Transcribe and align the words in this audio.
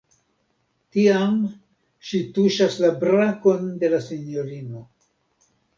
Tiam 0.95 1.35
ŝi 2.09 2.23
tuŝas 2.39 2.81
la 2.87 2.93
brakon 3.05 3.73
de 3.85 3.95
la 3.97 4.05
sinjorino. 4.09 4.85